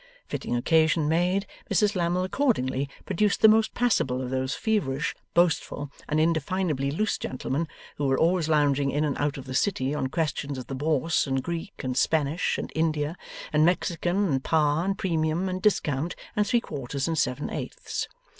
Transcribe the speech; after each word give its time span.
Fitting 0.27 0.55
occasion 0.55 1.07
made, 1.07 1.45
Mrs 1.69 1.93
Lammle 1.95 2.23
accordingly 2.23 2.89
produced 3.05 3.41
the 3.43 3.47
most 3.47 3.75
passable 3.75 4.19
of 4.19 4.31
those 4.31 4.55
feverish, 4.55 5.13
boastful, 5.35 5.91
and 6.09 6.19
indefinably 6.19 6.89
loose 6.89 7.19
gentlemen 7.19 7.67
who 7.97 8.07
were 8.07 8.17
always 8.17 8.49
lounging 8.49 8.89
in 8.89 9.03
and 9.05 9.15
out 9.19 9.37
of 9.37 9.45
the 9.45 9.53
City 9.53 9.93
on 9.93 10.07
questions 10.07 10.57
of 10.57 10.65
the 10.65 10.73
Bourse 10.73 11.27
and 11.27 11.43
Greek 11.43 11.73
and 11.83 11.95
Spanish 11.95 12.57
and 12.57 12.71
India 12.73 13.15
and 13.53 13.63
Mexican 13.63 14.27
and 14.27 14.43
par 14.43 14.85
and 14.85 14.97
premium 14.97 15.47
and 15.47 15.61
discount 15.61 16.15
and 16.35 16.47
three 16.47 16.61
quarters 16.61 17.07
and 17.07 17.19
seven 17.19 17.51
eighths. 17.51 18.07